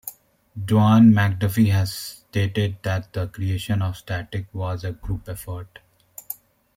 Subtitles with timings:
[0.57, 5.77] Dwayne McDuffie has stated that the creation of Static was a group effort.